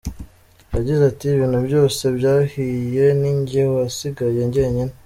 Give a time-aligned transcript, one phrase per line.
[0.75, 4.93] Yagize ati “Ibintu byose byahiye ni njye wasigaye njyenyine.